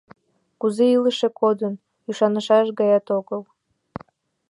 [0.59, 1.73] Кузе илыше кодын—
[2.09, 3.41] ӱшанышаш гаят огыл.